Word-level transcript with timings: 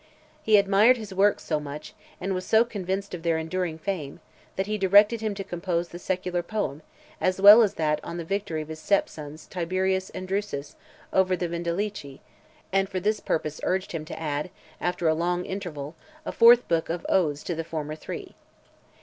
He 0.41 0.57
admired 0.57 0.97
his 0.97 1.13
works 1.13 1.43
so 1.43 1.59
much, 1.59 1.93
and 2.19 2.33
was 2.33 2.43
so 2.43 2.65
convinced 2.65 3.13
of 3.13 3.21
their 3.21 3.37
enduring 3.37 3.77
fame, 3.77 4.19
that 4.55 4.65
he 4.65 4.75
directed 4.75 5.21
him 5.21 5.35
to 5.35 5.43
compose 5.43 5.89
the 5.89 5.99
Secular 5.99 6.41
Poem, 6.41 6.81
as 7.21 7.39
well 7.39 7.61
as 7.61 7.75
that 7.75 7.99
on 8.03 8.17
the 8.17 8.25
victory 8.25 8.63
of 8.63 8.69
his 8.69 8.79
stepsons 8.79 9.45
Tiberius 9.45 10.09
and 10.09 10.27
Drusus 10.27 10.75
over 11.13 11.35
the 11.37 11.47
Vindelici; 11.47 12.19
and 12.71 12.89
for 12.89 12.99
this 12.99 13.19
purpose 13.19 13.61
urged 13.63 13.91
him 13.91 14.03
to 14.05 14.19
add, 14.19 14.49
after 14.79 15.07
a 15.07 15.13
long 15.13 15.45
interval, 15.45 15.95
a 16.25 16.31
fourth 16.31 16.67
book 16.67 16.89
of 16.89 17.05
Odes 17.07 17.43
to 17.43 17.53
the 17.53 17.63
former 17.63 17.93
three. 17.93 18.33